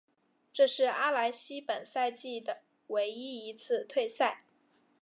[0.51, 4.45] 这是阿莱西本赛季的唯一一次退赛。